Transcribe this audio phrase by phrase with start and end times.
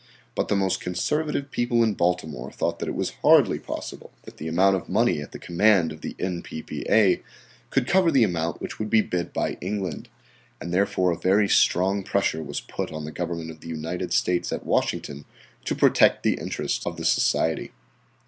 [0.33, 4.47] But the most conservative people in Baltimore thought that it was hardly possible that the
[4.47, 7.21] amount of money at the command of the N.P.P.A.
[7.69, 10.09] could cover the amount which would be bid by England,
[10.59, 14.51] and therefore a very strong pressure was put on the Government of the United States
[14.51, 15.23] at Washington
[15.65, 17.71] to protect the interests of the society.